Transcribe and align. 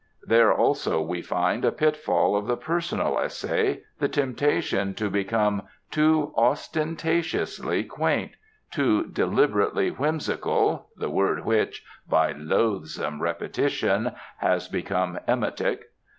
There 0.23 0.51
also 0.51 0.99
we 0.99 1.21
find 1.21 1.63
a 1.63 1.71
pitfall 1.71 2.35
of 2.35 2.47
the 2.47 2.57
personal 2.57 3.19
essay 3.19 3.83
the 3.99 4.09
temptation 4.09 4.95
to 4.95 5.11
become 5.11 5.67
too 5.91 6.33
ostentatiously 6.35 7.83
quaint, 7.83 8.31
too 8.71 9.05
deliberately 9.05 9.91
'whimsical' 9.91 10.87
(the 10.97 11.11
word 11.11 11.45
which, 11.45 11.85
by 12.09 12.31
loathsome 12.31 13.21
repetition, 13.21 14.13
has 14.39 14.67
become 14.67 15.19
emetic). 15.27 15.91